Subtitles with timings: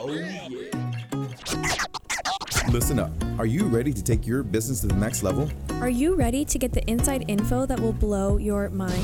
[0.00, 0.48] Oh, yeah.
[2.70, 3.10] Listen up.
[3.38, 5.50] Are you ready to take your business to the next level?
[5.80, 9.02] Are you ready to get the inside info that will blow your mind?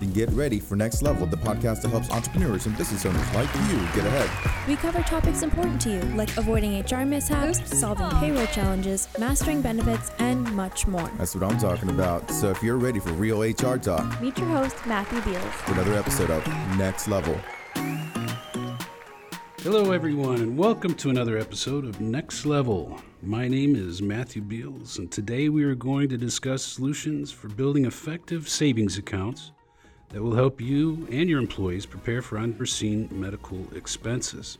[0.00, 3.48] Then get ready for Next Level, the podcast that helps entrepreneurs and business owners like
[3.54, 4.68] you get ahead.
[4.68, 10.10] We cover topics important to you, like avoiding HR mishaps, solving payroll challenges, mastering benefits,
[10.18, 11.10] and much more.
[11.18, 12.30] That's what I'm talking about.
[12.30, 15.44] So if you're ready for real HR talk, Meet your host, Matthew Beals.
[15.64, 17.38] for another episode of Next Level.
[19.64, 22.96] Hello, everyone, and welcome to another episode of Next Level.
[23.24, 27.84] My name is Matthew Beals, and today we are going to discuss solutions for building
[27.84, 29.50] effective savings accounts
[30.10, 34.58] that will help you and your employees prepare for unforeseen medical expenses.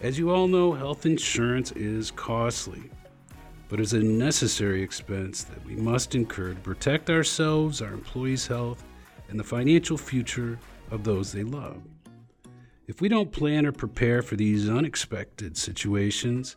[0.00, 2.90] As you all know, health insurance is costly,
[3.68, 8.82] but is a necessary expense that we must incur to protect ourselves, our employees' health,
[9.28, 10.58] and the financial future
[10.90, 11.82] of those they love.
[12.92, 16.56] If we don't plan or prepare for these unexpected situations,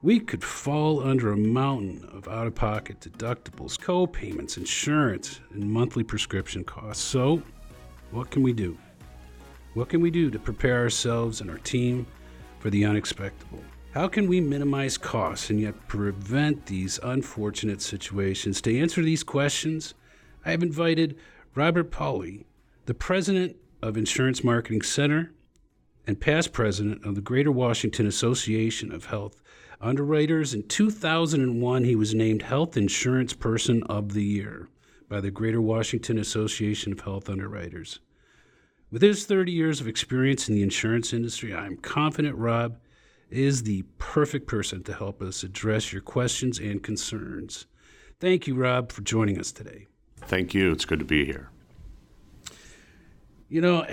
[0.00, 5.68] we could fall under a mountain of out of pocket deductibles, co payments, insurance, and
[5.68, 7.02] monthly prescription costs.
[7.02, 7.42] So,
[8.12, 8.78] what can we do?
[9.74, 12.06] What can we do to prepare ourselves and our team
[12.60, 13.48] for the unexpected?
[13.90, 18.60] How can we minimize costs and yet prevent these unfortunate situations?
[18.60, 19.94] To answer these questions,
[20.44, 21.18] I have invited
[21.56, 22.44] Robert Pauley,
[22.84, 25.32] the president of Insurance Marketing Center
[26.06, 29.42] and past president of the Greater Washington Association of Health
[29.80, 30.54] Underwriters.
[30.54, 34.68] In 2001, he was named Health Insurance Person of the Year
[35.08, 38.00] by the Greater Washington Association of Health Underwriters.
[38.90, 42.78] With his 30 years of experience in the insurance industry, I am confident Rob
[43.30, 47.66] is the perfect person to help us address your questions and concerns.
[48.20, 49.86] Thank you, Rob, for joining us today.
[50.16, 50.70] Thank you.
[50.72, 51.50] It's good to be here.
[53.48, 53.86] You know,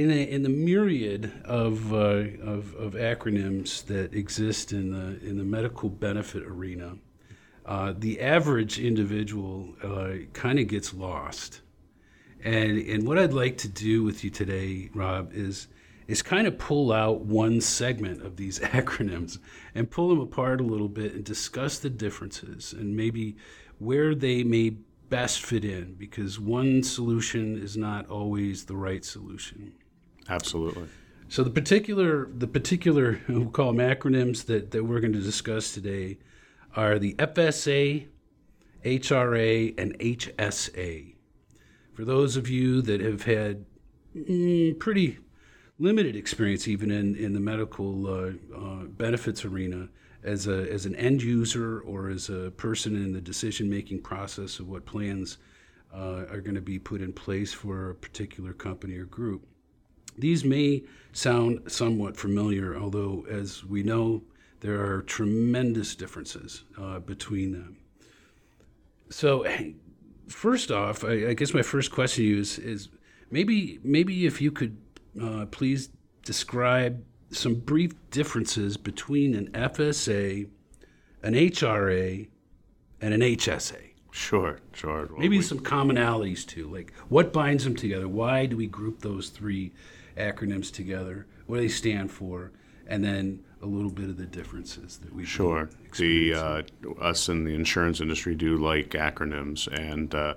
[0.00, 5.36] in, a, in the myriad of, uh, of, of acronyms that exist in the, in
[5.36, 6.96] the medical benefit arena,
[7.66, 11.60] uh, the average individual uh, kind of gets lost.
[12.42, 15.68] And, and what I'd like to do with you today, Rob, is,
[16.08, 19.38] is kind of pull out one segment of these acronyms
[19.74, 23.36] and pull them apart a little bit and discuss the differences and maybe
[23.78, 24.70] where they may
[25.10, 29.74] best fit in because one solution is not always the right solution.
[30.30, 30.88] Absolutely.
[31.28, 35.72] So the particular the particular we'll call them acronyms that, that we're going to discuss
[35.72, 36.18] today
[36.76, 38.06] are the FSA,
[38.84, 41.14] HRA, and HSA.
[41.92, 43.64] For those of you that have had
[44.16, 45.18] mm, pretty
[45.80, 49.88] limited experience even in, in the medical uh, uh, benefits arena
[50.22, 54.60] as, a, as an end user or as a person in the decision making process
[54.60, 55.38] of what plans
[55.92, 59.49] uh, are going to be put in place for a particular company or group.
[60.18, 60.82] These may
[61.12, 64.22] sound somewhat familiar, although, as we know,
[64.60, 67.76] there are tremendous differences uh, between them.
[69.08, 69.46] So,
[70.28, 72.88] first off, I, I, guess my first question to you is, is
[73.30, 74.76] maybe maybe if you could
[75.20, 75.88] uh, please
[76.24, 80.48] describe some brief differences between an FSA,
[81.22, 82.28] an HRA,
[83.00, 83.90] and an HSA.
[84.12, 85.06] Sure, sure.
[85.06, 88.08] Well, maybe we, some commonalities too, like what binds them together.
[88.08, 89.72] Why do we group those three
[90.20, 91.26] acronyms together?
[91.46, 92.52] What do they stand for?
[92.86, 95.70] And then a little bit of the differences that we sure.
[95.96, 96.62] The uh,
[97.00, 100.34] us in the insurance industry do like acronyms, and uh,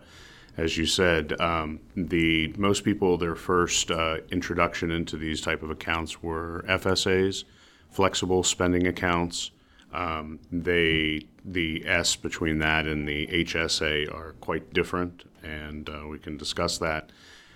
[0.57, 5.69] as you said, um, the most people their first uh, introduction into these type of
[5.69, 7.45] accounts were FSAs,
[7.89, 9.51] flexible spending accounts.
[9.93, 16.19] Um, they the S between that and the HSA are quite different, and uh, we
[16.19, 17.11] can discuss that.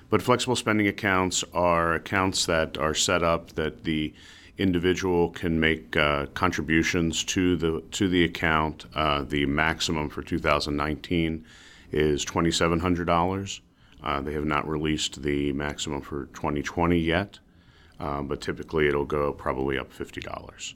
[0.09, 4.13] But flexible spending accounts are accounts that are set up that the
[4.57, 8.85] individual can make uh, contributions to the to the account.
[8.95, 11.45] Uh, the maximum for 2019
[11.91, 13.59] is $2,700.
[14.03, 17.39] Uh, they have not released the maximum for 2020 yet,
[17.99, 20.73] um, but typically it'll go probably up $50.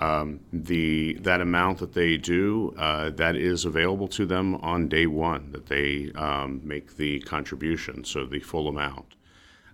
[0.00, 5.06] Um, the that amount that they do uh, that is available to them on day
[5.06, 9.16] one that they um, make the contribution, so the full amount.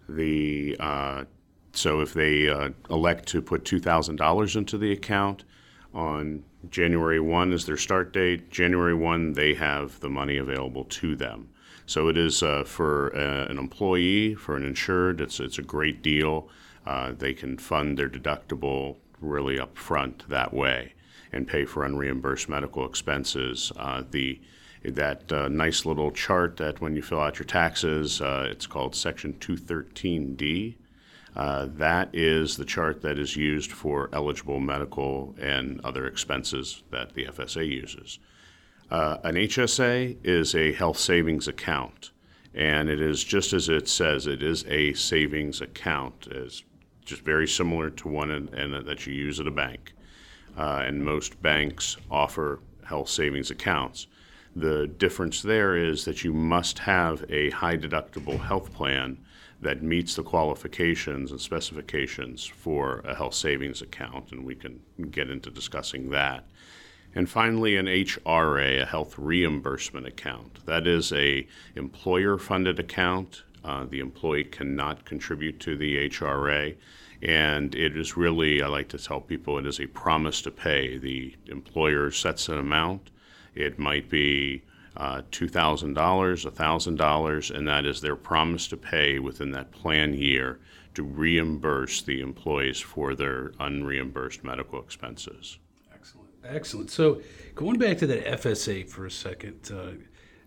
[0.08, 1.24] The uh,
[1.72, 5.44] so if they uh, elect to put two thousand dollars into the account
[5.92, 8.50] on January one is their start date.
[8.50, 11.50] January one they have the money available to them.
[11.84, 15.20] So it is uh, for uh, an employee, for an insured.
[15.20, 16.48] It's it's a great deal.
[16.86, 20.94] Uh, they can fund their deductible really upfront that way
[21.32, 23.72] and pay for unreimbursed medical expenses.
[23.76, 24.40] Uh, the
[24.84, 28.94] that uh, nice little chart that when you fill out your taxes, uh, it's called
[28.94, 30.74] Section 213D.
[31.34, 37.14] Uh, that is the chart that is used for eligible medical and other expenses that
[37.14, 38.18] the FSA uses.
[38.90, 42.10] Uh, an HSA is a health savings account,
[42.54, 46.28] and it is just as it says, it is a savings account.
[46.30, 46.62] It's
[47.04, 49.94] just very similar to one in, in, that you use at a bank.
[50.56, 54.06] Uh, and most banks offer health savings accounts.
[54.56, 59.18] The difference there is that you must have a high deductible health plan
[59.60, 64.80] that meets the qualifications and specifications for a health savings account, and we can
[65.10, 66.44] get into discussing that.
[67.14, 70.64] And finally, an HRA, a health reimbursement account.
[70.66, 71.46] That is a
[71.76, 73.42] employer-funded account.
[73.64, 76.76] Uh, the employee cannot contribute to the HRA,
[77.22, 80.98] and it is really, I like to tell people, it is a promise to pay.
[80.98, 83.10] The employer sets an amount.
[83.54, 84.62] It might be
[84.96, 90.60] uh, $2,000, $1,000, and that is their promise to pay within that plan year
[90.94, 95.58] to reimburse the employees for their unreimbursed medical expenses.
[95.92, 96.28] Excellent.
[96.44, 96.90] Excellent.
[96.90, 97.20] So,
[97.54, 99.92] going back to that FSA for a second, uh,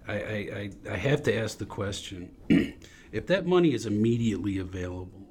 [0.08, 2.32] I, I, I have to ask the question
[3.18, 5.28] if that money is immediately available,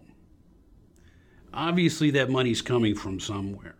[1.54, 3.76] obviously that money's coming from somewhere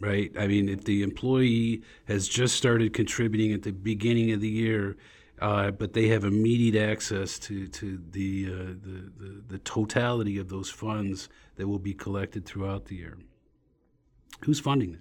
[0.00, 0.30] right?
[0.38, 4.96] I mean, if the employee has just started contributing at the beginning of the year,
[5.40, 10.48] uh, but they have immediate access to to the, uh, the, the the totality of
[10.48, 13.18] those funds that will be collected throughout the year.
[14.44, 15.00] Who's funding that?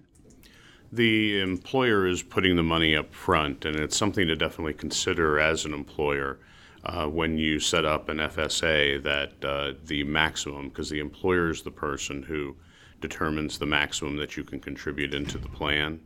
[0.92, 5.66] The employer is putting the money up front, and it's something to definitely consider as
[5.66, 6.40] an employer.
[6.84, 11.62] Uh, when you set up an FSA, that uh, the maximum, because the employer is
[11.62, 12.56] the person who
[13.02, 16.00] determines the maximum that you can contribute into the plan.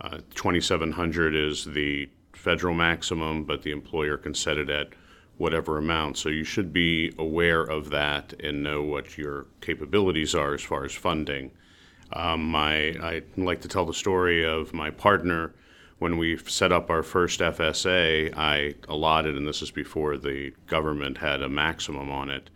[0.00, 4.88] Uh, 2,700 is the federal maximum, but the employer can set it at
[5.36, 6.16] whatever amount.
[6.16, 10.84] So you should be aware of that and know what your capabilities are as far
[10.84, 11.50] as funding.
[12.12, 15.54] Um, my, I like to tell the story of my partner.
[15.98, 21.18] When we set up our first FSA, I allotted, and this is before the government
[21.18, 22.50] had a maximum on it,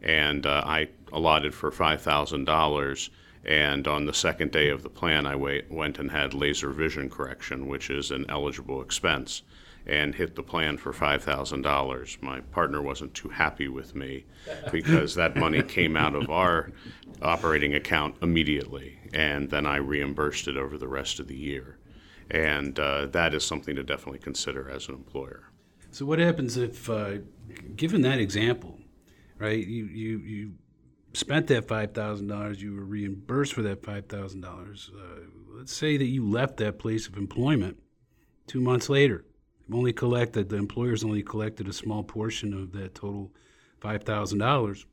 [0.00, 3.10] and uh, I allotted for $5,000
[3.44, 7.66] and on the second day of the plan, I went and had laser vision correction,
[7.66, 9.42] which is an eligible expense,
[9.86, 12.22] and hit the plan for $5,000.
[12.22, 14.24] My partner wasn't too happy with me
[14.72, 16.72] because that money came out of our
[17.20, 21.76] operating account immediately, and then I reimbursed it over the rest of the year.
[22.30, 25.50] And uh, that is something to definitely consider as an employer.
[25.90, 27.18] So, what happens if, uh,
[27.76, 28.80] given that example,
[29.38, 30.52] right, you, you, you
[31.12, 34.90] spent that $5,000, you were reimbursed for that $5,000.
[34.90, 35.20] Uh,
[35.56, 37.78] let's say that you left that place of employment
[38.46, 39.24] two months later.
[39.66, 43.32] You've only collected, the employer's only collected a small portion of that total
[43.80, 44.84] $5,000.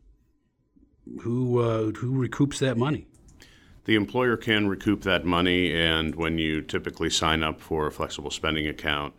[1.22, 3.08] Who, uh, who recoups that money?
[3.86, 8.30] The employer can recoup that money, and when you typically sign up for a flexible
[8.30, 9.14] spending account,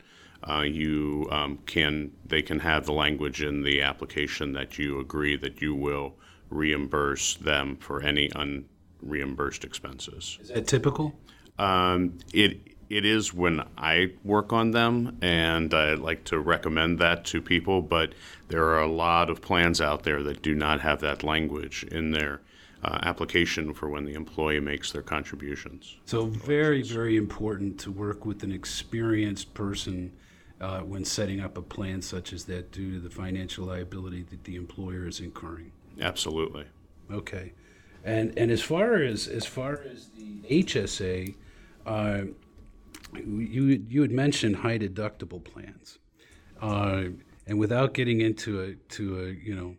[0.48, 5.36] uh, you um, can they can have the language in the application that you agree
[5.36, 6.14] that you will
[6.50, 10.38] reimburse them for any unreimbursed expenses.
[10.40, 11.14] Is that typical?
[11.58, 17.24] Um, it it is when I work on them, and I like to recommend that
[17.26, 17.82] to people.
[17.82, 18.14] But
[18.48, 22.12] there are a lot of plans out there that do not have that language in
[22.12, 22.42] their
[22.82, 25.96] uh, application for when the employee makes their contributions.
[26.04, 30.12] So very, very important to work with an experienced person
[30.60, 34.44] uh, when setting up a plan such as that due to the financial liability that
[34.44, 35.72] the employer is incurring.
[36.00, 36.64] Absolutely.
[37.10, 37.52] Okay,
[38.04, 41.34] and and as far as as far as the HSA,
[41.84, 42.22] uh,
[43.14, 45.98] you you had mentioned high deductible plans,
[46.60, 47.04] uh,
[47.46, 49.76] and without getting into a to a you know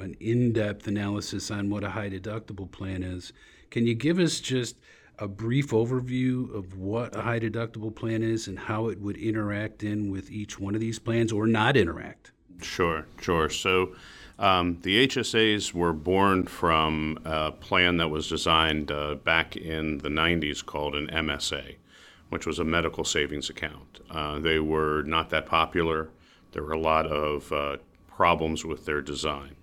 [0.00, 3.32] an in-depth analysis on what a high deductible plan is,
[3.70, 4.76] can you give us just
[5.18, 9.82] a brief overview of what a high deductible plan is and how it would interact
[9.82, 12.32] in with each one of these plans or not interact?
[12.60, 13.48] Sure, sure.
[13.48, 13.94] So
[14.38, 20.08] um, the HSAs were born from a plan that was designed uh, back in the
[20.08, 21.76] 90s called an MSA,
[22.30, 24.00] which was a medical savings account.
[24.10, 26.10] Uh, they were not that popular.
[26.52, 27.76] There were a lot of uh,
[28.16, 29.56] problems with their design.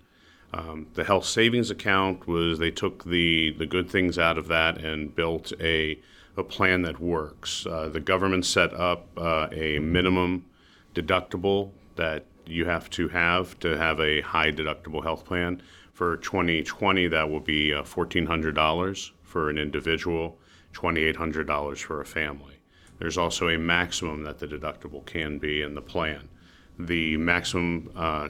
[0.54, 4.78] Um, the health savings account was they took the, the good things out of that
[4.78, 5.98] and built a,
[6.36, 7.66] a plan that works.
[7.66, 10.46] Uh, the government set up uh, a minimum
[10.94, 15.62] deductible that you have to have to have a high deductible health plan.
[15.94, 20.38] For 2020, that will be uh, $1,400 for an individual,
[20.74, 22.56] $2,800 for a family.
[22.98, 26.30] There's also a maximum that the deductible can be in the plan.
[26.78, 28.30] The maximum uh,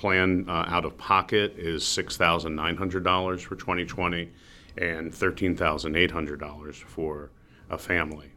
[0.00, 4.30] plan uh, out of pocket is $6,900 for 2020
[4.78, 7.30] and $13,800 for
[7.68, 8.30] a family.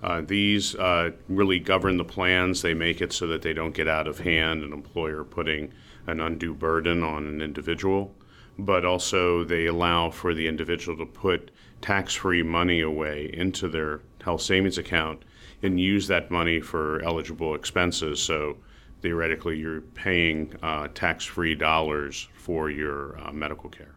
[0.00, 2.62] Uh, these uh, really govern the plans.
[2.62, 5.72] They make it so that they don't get out of hand, an employer putting
[6.06, 8.14] an undue burden on an individual,
[8.56, 14.02] but also they allow for the individual to put tax free money away into their
[14.22, 15.24] health savings account
[15.64, 18.22] and use that money for eligible expenses.
[18.22, 18.56] So
[19.00, 23.94] theoretically, you're paying uh, tax free dollars for your uh, medical care.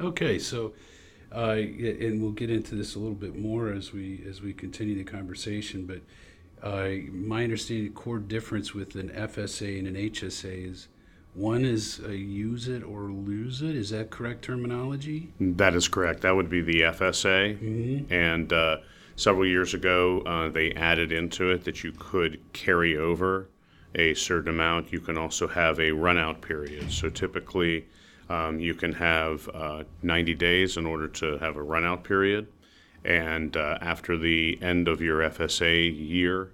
[0.00, 0.72] Okay, so
[1.34, 4.96] uh, and we'll get into this a little bit more as we as we continue
[4.96, 5.86] the conversation.
[5.86, 6.00] But
[6.62, 10.88] uh, my understanding, the core difference with an FSA and an HSA is
[11.34, 13.74] one is a use it or lose it.
[13.74, 15.32] Is that correct terminology?
[15.40, 16.20] That is correct.
[16.20, 17.58] That would be the FSA.
[17.58, 18.12] Mm-hmm.
[18.12, 18.78] And uh,
[19.16, 23.48] several years ago, uh, they added into it that you could carry over
[23.94, 24.92] a certain amount.
[24.92, 26.90] You can also have a run out period.
[26.90, 27.86] So typically,
[28.28, 32.46] um, you can have uh, 90 days in order to have a run out period.
[33.04, 36.52] And uh, after the end of your FSA year,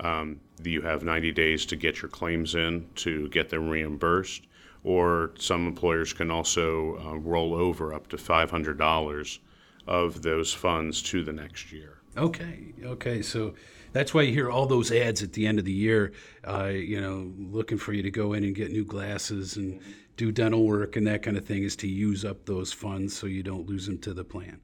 [0.00, 4.46] um, you have 90 days to get your claims in to get them reimbursed.
[4.82, 9.38] Or some employers can also uh, roll over up to $500
[9.86, 11.98] of those funds to the next year.
[12.16, 13.22] Okay, okay.
[13.22, 13.54] So
[13.92, 16.12] that's why you hear all those ads at the end of the year,
[16.46, 19.80] uh, you know, looking for you to go in and get new glasses and
[20.16, 23.26] do dental work and that kind of thing is to use up those funds so
[23.26, 24.60] you don't lose them to the plan.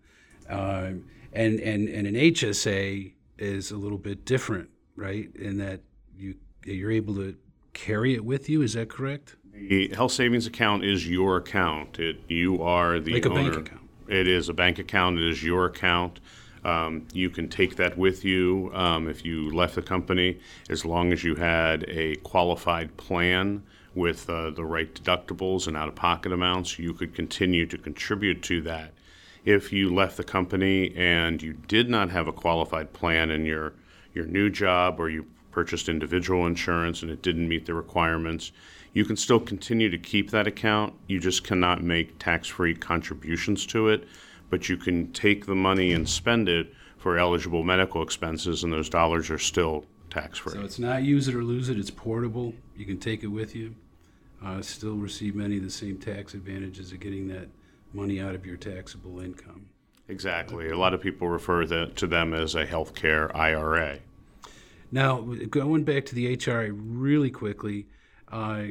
[0.49, 5.29] Um, and, and, and an HSA is a little bit different, right?
[5.37, 5.81] In that
[6.17, 7.37] you, you're able to
[7.73, 8.63] carry it with you.
[8.63, 9.37] Is that correct?
[9.53, 11.99] The health savings account is your account.
[11.99, 13.51] It, you are the Like owner.
[13.51, 13.83] bank account.
[14.09, 15.19] It is a bank account.
[15.19, 16.21] It is your account.
[16.67, 21.13] Um, you can take that with you um, if you left the company, as long
[21.13, 23.63] as you had a qualified plan
[23.95, 26.77] with uh, the right deductibles and out of pocket amounts.
[26.77, 28.93] You could continue to contribute to that.
[29.45, 33.73] If you left the company and you did not have a qualified plan in your,
[34.13, 38.51] your new job or you purchased individual insurance and it didn't meet the requirements,
[38.93, 40.95] you can still continue to keep that account.
[41.07, 44.09] You just cannot make tax free contributions to it,
[44.51, 48.89] but you can take the money and spend it for eligible medical expenses, and those
[48.89, 50.53] dollars are still tax free.
[50.53, 51.79] So it's not use it or lose it.
[51.79, 52.55] It's portable.
[52.77, 53.75] You can take it with you.
[54.45, 57.49] Uh, still receive many of the same tax advantages of getting that
[57.93, 59.67] money out of your taxable income.
[60.09, 60.69] Exactly.
[60.69, 63.99] A lot of people refer that, to them as a healthcare IRA.
[64.93, 67.87] Now, going back to the HRA really quickly,
[68.31, 68.63] uh,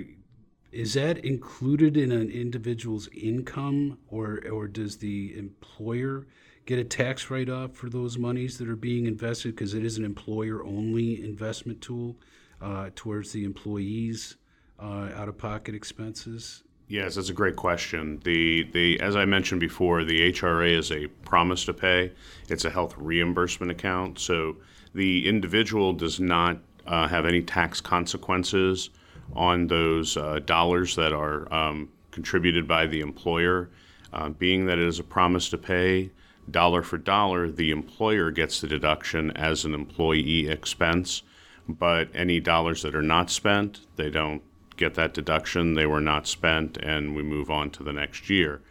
[0.75, 6.27] is that included in an individual's income, or or does the employer
[6.65, 10.03] get a tax write-off for those monies that are being invested because it is an
[10.03, 12.17] employer-only investment tool
[12.61, 14.35] uh, towards the employees'
[14.79, 16.63] uh, out-of-pocket expenses?
[16.87, 18.19] Yes, that's a great question.
[18.25, 22.11] The the as I mentioned before, the HRA is a promise to pay.
[22.49, 24.57] It's a health reimbursement account, so
[24.93, 28.89] the individual does not uh, have any tax consequences
[29.33, 33.69] on those uh, dollars that are um, contributed by the employer.
[34.13, 36.09] Uh, being that it is a promise to pay,
[36.49, 41.23] dollar for dollar, the employer gets the deduction as an employee expense,
[41.67, 44.41] but any dollars that are not spent, they don't
[44.77, 45.73] get that deduction.
[45.73, 48.61] They were not spent, and we move on to the next year.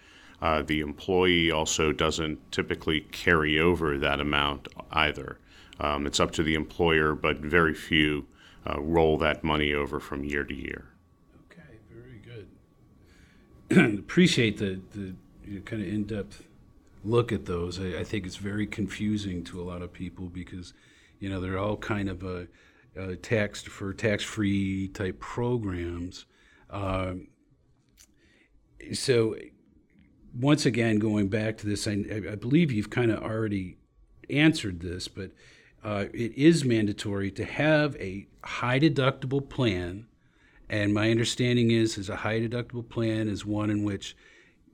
[0.41, 5.39] Uh, the employee also doesn't typically carry over that amount either.
[5.81, 8.27] Um, it's up to the employer, but very few
[8.67, 10.89] uh, roll that money over from year to year.
[11.51, 12.21] Okay, very
[13.69, 13.99] good.
[13.99, 16.45] Appreciate the, the you know, kind of in depth
[17.05, 17.79] look at those.
[17.79, 20.73] I, I, think it's very confusing to a lot of people because,
[21.21, 22.49] you know, they're all kind of a,
[22.97, 26.25] a tax for tax free type programs.
[26.71, 27.29] Um,
[28.93, 29.37] so,
[30.39, 31.93] once again, going back to this, I,
[32.33, 33.77] I believe you've kind of already
[34.29, 35.31] answered this, but
[35.85, 40.07] uh, it is mandatory to have a high deductible plan.
[40.71, 44.17] And my understanding is, is a high deductible plan is one in which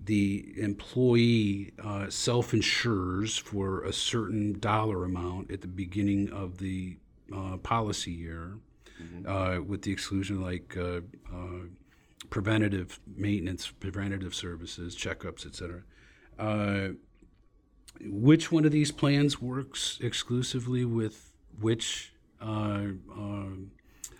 [0.02, 6.96] the employee uh, self-insures for a certain dollar amount at the beginning of the
[7.34, 8.58] uh, policy year,
[9.02, 9.66] mm-hmm.
[9.68, 11.00] with the exclusion like uh,
[11.30, 11.64] uh,
[12.30, 15.82] preventative maintenance, preventative services, checkups, etc
[18.04, 22.86] which one of these plans works exclusively with which uh,
[23.18, 23.46] uh,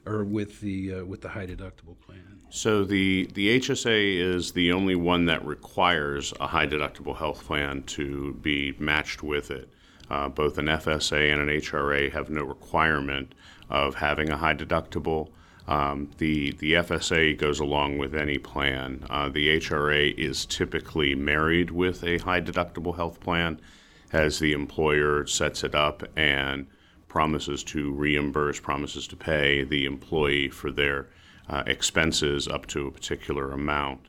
[0.07, 2.41] or with the uh, with the high deductible plan?
[2.51, 7.83] So the the HSA is the only one that requires a high deductible health plan
[7.85, 9.69] to be matched with it.
[10.11, 13.35] Uh, both an FSA and an HRA have no requirement
[13.69, 15.29] of having a high deductible.
[15.71, 19.07] Um, the the FSA goes along with any plan.
[19.09, 23.61] Uh, the HRA is typically married with a high deductible health plan,
[24.13, 26.67] as the employer sets it up and
[27.07, 31.07] promises to reimburse, promises to pay the employee for their
[31.49, 34.01] uh, expenses up to a particular amount.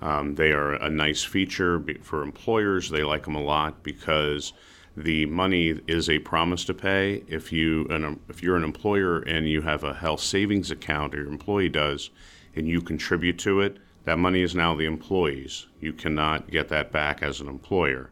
[0.00, 2.88] Um, they are a nice feature for employers.
[2.88, 4.54] They like them a lot because
[4.96, 7.22] the money is a promise to pay.
[7.28, 11.18] If you an, if you're an employer and you have a health savings account, or
[11.18, 12.10] your employee does,
[12.56, 15.66] and you contribute to it, that money is now the employee's.
[15.80, 18.10] You cannot get that back as an employer,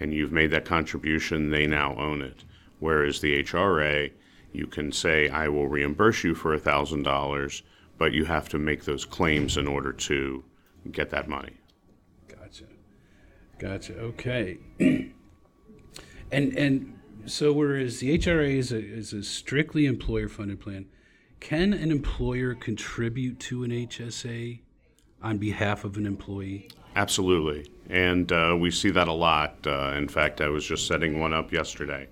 [0.00, 1.50] and you've made that contribution.
[1.50, 2.44] They now own it.
[2.80, 4.10] Whereas the HRA,
[4.52, 7.62] you can say, "I will reimburse you for thousand dollars,"
[7.98, 10.44] but you have to make those claims in order to
[10.90, 11.54] get that money.
[12.28, 12.64] Gotcha.
[13.58, 13.98] Gotcha.
[13.98, 14.58] Okay.
[16.30, 20.86] and and so whereas the HRA is a, is a strictly employer funded plan,
[21.40, 24.60] can an employer contribute to an HSA
[25.22, 26.68] on behalf of an employee?
[26.94, 27.70] Absolutely.
[27.90, 29.66] And uh, we see that a lot.
[29.66, 32.08] Uh, in fact, I was just setting one up yesterday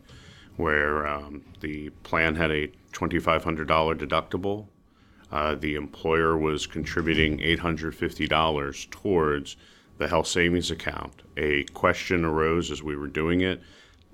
[0.56, 4.66] where um, the plan had a $2,500 deductible
[5.34, 9.56] uh, the employer was contributing $850 towards
[9.98, 11.22] the health savings account.
[11.36, 13.60] A question arose as we were doing it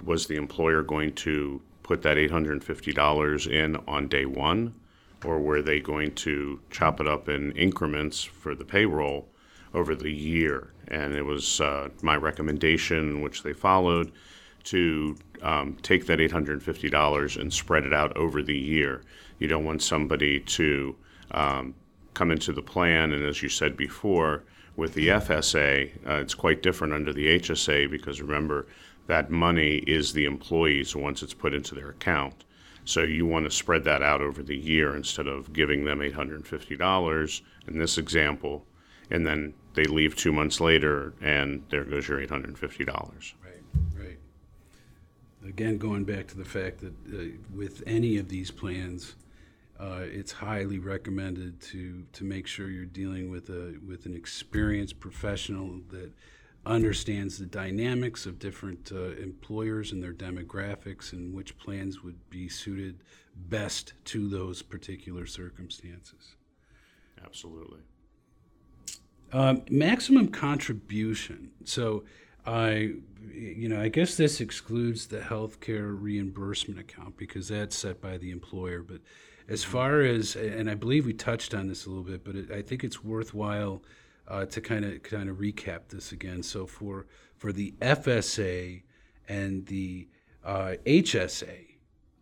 [0.05, 4.75] was the employer going to put that $850 in on day one,
[5.25, 9.29] or were they going to chop it up in increments for the payroll
[9.75, 10.73] over the year?
[10.89, 14.13] And it was uh, my recommendation, which they followed,
[14.65, 19.03] to um, take that $850 and spread it out over the year.
[19.39, 20.97] You don't want somebody to
[21.31, 21.75] um,
[22.15, 23.13] come into the plan.
[23.13, 24.45] And as you said before,
[24.77, 28.67] with the FSA, uh, it's quite different under the HSA because remember,
[29.11, 32.45] that money is the employees once it's put into their account.
[32.85, 37.41] So you want to spread that out over the year instead of giving them $850
[37.67, 38.65] in this example,
[39.11, 42.87] and then they leave two months later and there goes your $850.
[42.87, 43.35] Right,
[43.99, 44.19] right.
[45.45, 49.17] Again, going back to the fact that uh, with any of these plans,
[49.81, 55.01] uh, it's highly recommended to to make sure you're dealing with a with an experienced
[55.01, 56.13] professional that
[56.67, 62.49] understands the dynamics of different uh, employers and their demographics and which plans would be
[62.49, 63.03] suited
[63.35, 66.37] best to those particular circumstances.
[67.25, 67.81] Absolutely.
[69.33, 71.51] Um, maximum contribution.
[71.65, 72.05] So,
[72.45, 72.95] I,
[73.33, 78.31] you know, I guess this excludes the healthcare reimbursement account because that's set by the
[78.31, 78.83] employer.
[78.83, 79.01] But
[79.49, 82.51] as far as, and I believe we touched on this a little bit, but it,
[82.51, 83.83] I think it's worthwhile
[84.31, 86.43] uh, to kind of kind of recap this again.
[86.43, 88.83] So for for the FSA
[89.29, 90.09] and the
[90.45, 91.67] uh, HSA,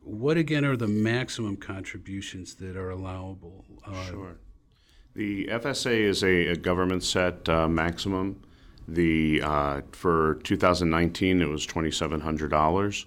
[0.03, 3.65] what again are the maximum contributions that are allowable?
[3.85, 4.39] Uh, sure.
[5.15, 8.43] The FSA is a, a government set uh, maximum.
[8.87, 13.07] The uh, for 2019 it was twenty seven hundred dollars.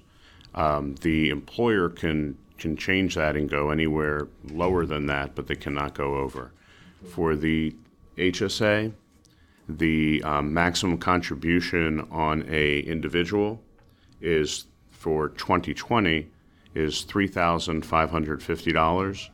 [0.53, 5.55] Um, the employer can can change that and go anywhere lower than that, but they
[5.55, 6.51] cannot go over.
[7.09, 7.73] For the
[8.17, 8.93] HSA,
[9.67, 13.61] the um, maximum contribution on a individual
[14.19, 16.27] is for 2020
[16.73, 19.29] is $3,550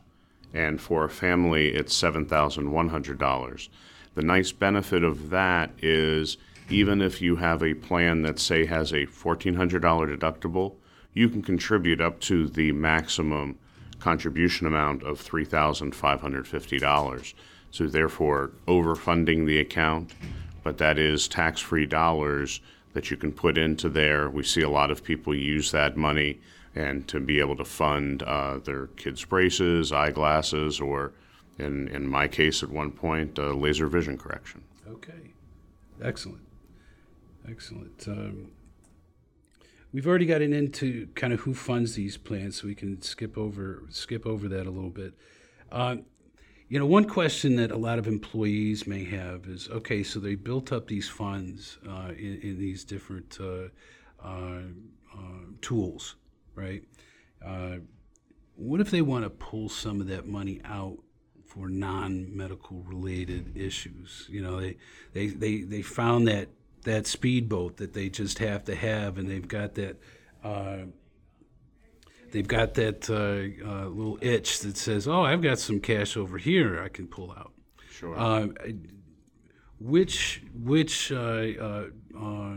[0.54, 3.68] and for a family it's $7,100.
[4.14, 6.36] The nice benefit of that is
[6.70, 10.74] even if you have a plan that say has a $1,400 deductible,
[11.12, 13.58] you can contribute up to the maximum
[13.98, 17.34] contribution amount of $3,550.
[17.70, 20.14] So, therefore, overfunding the account,
[20.62, 22.60] but that is tax free dollars
[22.94, 24.30] that you can put into there.
[24.30, 26.40] We see a lot of people use that money
[26.74, 31.12] and to be able to fund uh, their kids' braces, eyeglasses, or
[31.58, 34.62] in, in my case, at one point, uh, laser vision correction.
[34.88, 35.34] Okay,
[36.02, 36.42] excellent.
[37.48, 38.06] Excellent.
[38.08, 38.50] Um,
[39.90, 43.84] We've already gotten into kind of who funds these plans, so we can skip over
[43.88, 45.14] skip over that a little bit.
[45.72, 45.96] Uh,
[46.68, 50.34] you know, one question that a lot of employees may have is, okay, so they
[50.34, 53.68] built up these funds uh, in, in, these different uh,
[54.22, 54.60] uh,
[55.14, 56.16] uh tools,
[56.54, 56.82] right?
[57.44, 57.76] Uh,
[58.56, 60.98] what if they want to pull some of that money out
[61.46, 64.26] for non-medical related issues?
[64.28, 64.76] You know, they
[65.14, 66.48] they they, they found that
[66.82, 69.96] that speedboat that they just have to have, and they've got that.
[72.30, 76.38] They've got that uh, uh, little itch that says, "Oh, I've got some cash over
[76.38, 77.52] here I can pull out."
[77.90, 78.16] Sure.
[78.16, 78.48] Uh,
[79.80, 81.46] which which uh,
[82.18, 82.54] uh,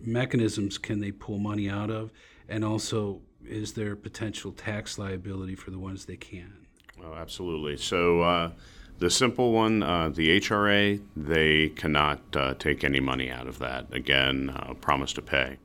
[0.00, 2.12] mechanisms can they pull money out of,
[2.48, 6.66] and also is there potential tax liability for the ones they can?
[7.04, 7.76] Oh, absolutely.
[7.76, 8.50] So uh,
[8.98, 13.92] the simple one, uh, the HRA, they cannot uh, take any money out of that.
[13.92, 15.58] Again, uh, promise to pay.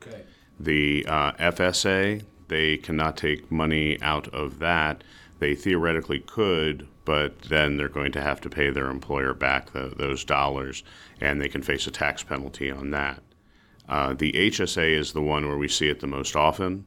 [0.00, 0.22] Okay.
[0.60, 5.02] The uh, FSA, they cannot take money out of that.
[5.38, 9.92] They theoretically could, but then they're going to have to pay their employer back the,
[9.96, 10.82] those dollars,
[11.20, 13.22] and they can face a tax penalty on that.
[13.88, 16.86] Uh, the HSA is the one where we see it the most often.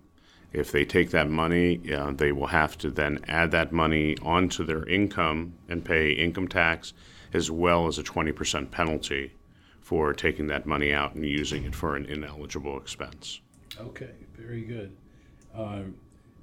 [0.52, 4.64] If they take that money, uh, they will have to then add that money onto
[4.66, 6.94] their income and pay income tax,
[7.34, 9.34] as well as a 20% penalty
[9.80, 13.42] for taking that money out and using it for an ineligible expense.
[13.80, 14.96] Okay, very good.
[15.56, 15.84] Uh,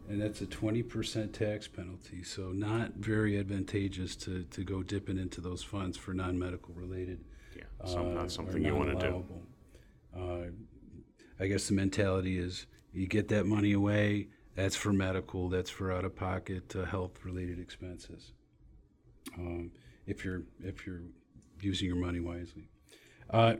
[0.08, 5.40] and that's a 20% tax penalty, so not very advantageous to, to go dipping into
[5.40, 7.24] those funds for non medical related.
[7.56, 9.24] Yeah, some, uh, not something you want to do.
[10.16, 10.46] Uh,
[11.40, 15.92] I guess the mentality is you get that money away, that's for medical, that's for
[15.92, 18.32] out of pocket uh, health related expenses.
[19.36, 19.72] Um,
[20.06, 21.02] if you're if you're
[21.60, 22.68] using your money wisely.
[23.30, 23.54] Uh,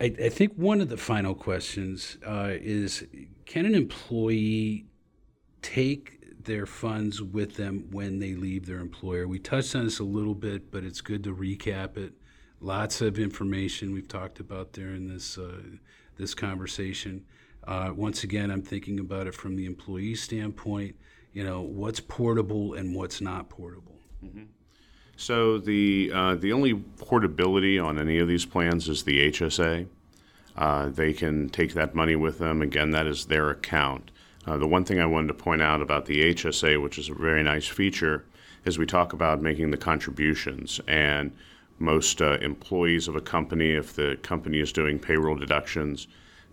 [0.00, 3.04] I, I think one of the final questions uh, is
[3.46, 4.86] can an employee
[5.62, 9.26] take their funds with them when they leave their employer?
[9.26, 12.12] We touched on this a little bit, but it's good to recap it.
[12.60, 15.62] Lots of information we've talked about in this, uh,
[16.16, 17.24] this conversation.
[17.64, 20.96] Uh, once again, I'm thinking about it from the employee standpoint.
[21.32, 24.00] You know, what's portable and what's not portable.
[25.18, 29.88] So the uh, the only portability on any of these plans is the HSA.
[30.56, 32.62] Uh, they can take that money with them.
[32.62, 34.12] Again, that is their account.
[34.46, 37.14] Uh, the one thing I wanted to point out about the HSA, which is a
[37.14, 38.26] very nice feature,
[38.64, 40.80] is we talk about making the contributions.
[40.86, 41.32] And
[41.80, 46.06] most uh, employees of a company, if the company is doing payroll deductions,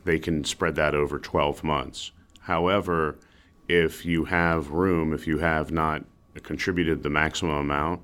[0.06, 2.12] they can spread that over 12 months.
[2.40, 3.20] However,
[3.68, 6.04] if you have room, if you have not
[6.42, 8.02] contributed the maximum amount,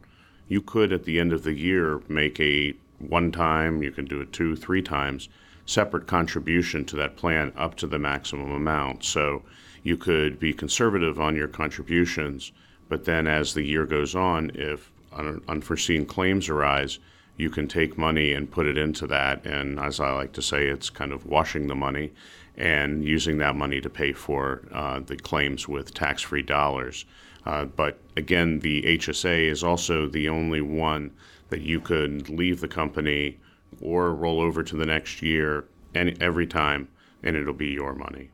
[0.51, 4.19] you could at the end of the year make a one time, you can do
[4.19, 5.29] it two, three times,
[5.65, 9.05] separate contribution to that plan up to the maximum amount.
[9.05, 9.43] So
[9.81, 12.51] you could be conservative on your contributions,
[12.89, 16.99] but then as the year goes on, if un- unforeseen claims arise,
[17.37, 19.45] you can take money and put it into that.
[19.45, 22.11] And as I like to say, it's kind of washing the money
[22.57, 27.05] and using that money to pay for uh, the claims with tax free dollars.
[27.45, 31.11] Uh, but again, the HSA is also the only one
[31.49, 33.39] that you could leave the company
[33.81, 36.87] or roll over to the next year any, every time,
[37.23, 38.29] and it'll be your money.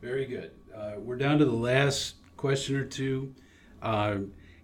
[0.00, 0.50] Very good.
[0.74, 3.34] Uh, we're down to the last question or two.
[3.80, 4.18] Uh,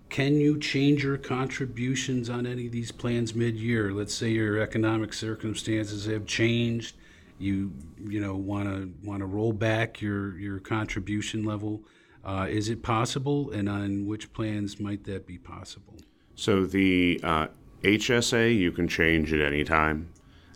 [0.09, 3.93] can you change your contributions on any of these plans mid-year?
[3.93, 6.97] Let's say your economic circumstances have changed.
[7.39, 7.73] You
[8.05, 11.83] you know want to want to roll back your your contribution level.
[12.29, 15.95] Uh, is it possible, and on which plans might that be possible?
[16.35, 17.47] So the uh,
[17.83, 20.13] HSA you can change at any time.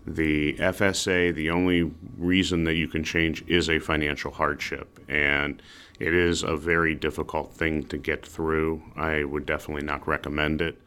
[0.07, 5.63] The FSA, the only reason that you can change is a financial hardship, and
[5.99, 8.83] it is a very difficult thing to get through.
[8.95, 10.79] I would definitely not recommend it,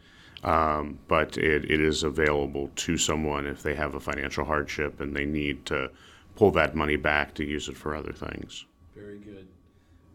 [0.43, 5.15] um, but it, it is available to someone if they have a financial hardship and
[5.15, 5.89] they need to
[6.36, 8.65] pull that money back to use it for other things.
[8.93, 9.48] Very good,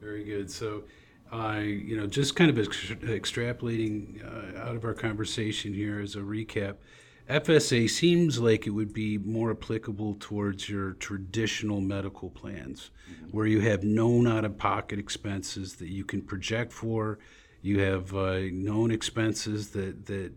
[0.00, 0.50] very good.
[0.50, 0.84] So,
[1.32, 6.16] uh, you know, just kind of ex- extrapolating uh, out of our conversation here as
[6.16, 6.76] a recap,
[7.28, 12.90] FSA seems like it would be more applicable towards your traditional medical plans,
[13.30, 17.20] where you have known out-of-pocket expenses that you can project for.
[17.62, 20.32] You have uh, known expenses that that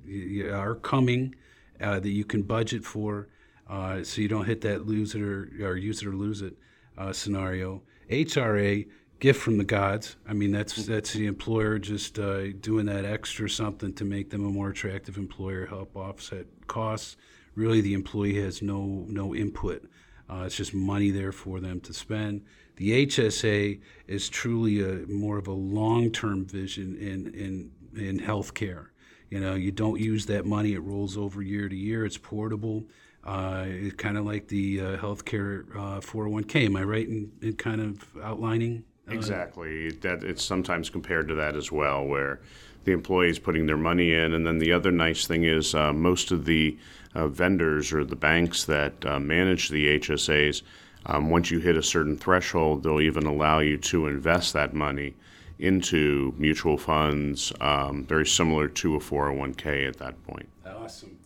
[0.53, 1.33] are coming
[1.81, 3.27] uh, that you can budget for,
[3.67, 6.53] uh, so you don't hit that lose it or, or use it or lose it
[6.97, 7.81] uh, scenario.
[8.11, 8.85] HRA,
[9.19, 10.15] gift from the gods.
[10.27, 14.45] I mean, that's that's the employer just uh, doing that extra something to make them
[14.45, 17.17] a more attractive employer, help offset costs.
[17.55, 19.89] Really, the employee has no no input.
[20.29, 22.43] Uh, it's just money there for them to spend.
[22.77, 28.87] The HSA is truly a more of a long-term vision in in in healthcare.
[29.29, 32.05] You know, you don't use that money; it rolls over year to year.
[32.05, 32.85] It's portable.
[33.23, 36.65] Uh, it's kind of like the uh, healthcare uh, 401k.
[36.65, 38.83] Am I right in, in kind of outlining?
[39.09, 39.91] Uh, Exactly.
[39.91, 42.39] That it's sometimes compared to that as well, where
[42.85, 45.93] the employee is putting their money in, and then the other nice thing is uh,
[45.93, 46.77] most of the
[47.15, 50.63] uh, vendors or the banks that uh, manage the HSAs,
[51.05, 55.13] um, once you hit a certain threshold, they'll even allow you to invest that money
[55.59, 60.47] into mutual funds, um, very similar to a 401k at that point.
[60.65, 61.17] Awesome.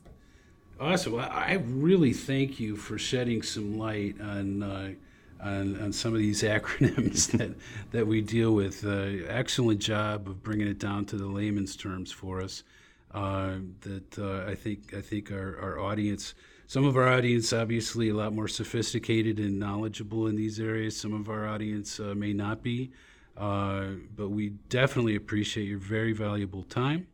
[0.80, 1.16] Awesome.
[1.16, 4.90] I really thank you for shedding some light on uh,
[5.42, 7.56] on, on some of these acronyms that,
[7.92, 8.86] that we deal with.
[8.86, 12.64] Uh, excellent job of bringing it down to the layman's terms for us.
[13.12, 16.34] Uh, that uh, I think I think our, our audience,
[16.68, 21.00] some of our audience, obviously a lot more sophisticated and knowledgeable in these areas.
[21.00, 22.92] Some of our audience uh, may not be,
[23.38, 27.08] uh, but we definitely appreciate your very valuable time.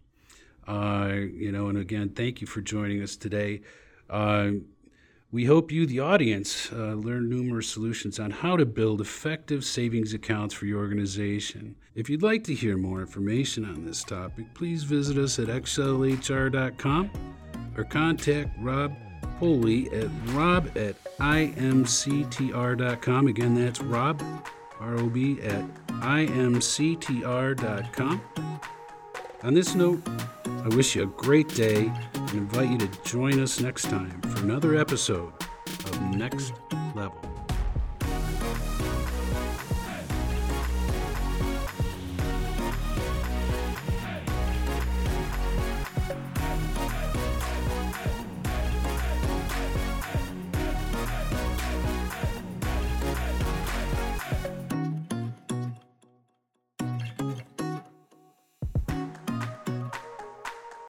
[0.67, 3.61] Uh, you know, and again, thank you for joining us today.
[5.33, 10.13] We hope you, the audience, uh, learn numerous solutions on how to build effective savings
[10.13, 11.75] accounts for your organization.
[11.95, 17.09] If you'd like to hear more information on this topic, please visit us at xlhr.com
[17.75, 18.95] or contact Rob
[19.39, 21.67] Poley at rob at imctr.com.
[23.27, 24.21] Again, that's rob,
[24.79, 27.01] R-O-B, at imctr.com.
[29.41, 30.07] On this note,
[30.45, 31.91] I wish you a great day
[32.33, 35.33] and invite you to join us next time for another episode
[35.67, 36.53] of Next
[36.95, 37.32] Level.